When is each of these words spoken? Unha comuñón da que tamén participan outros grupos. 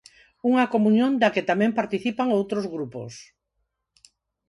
Unha 0.49 0.69
comuñón 0.73 1.11
da 1.21 1.33
que 1.35 1.47
tamén 1.49 1.77
participan 1.79 2.33
outros 2.37 2.65
grupos. 2.73 3.11